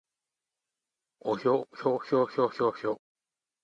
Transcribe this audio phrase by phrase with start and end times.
[1.19, 2.99] おひょひょひょひょひょひょ